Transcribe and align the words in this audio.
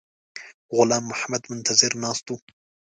غلام 0.77 1.03
محمد 1.11 1.43
منتظر 1.51 1.91
ناست 2.03 2.25
وو. 2.27 2.37